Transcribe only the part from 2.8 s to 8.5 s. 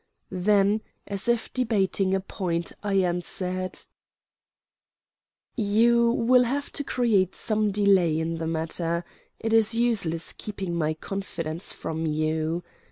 I answered: "You will have to create some delay in the